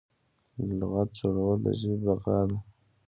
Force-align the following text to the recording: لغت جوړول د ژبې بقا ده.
لغت 0.79 1.09
جوړول 1.19 1.57
د 1.63 1.65
ژبې 1.79 1.97
بقا 2.05 2.37
ده. 2.49 2.57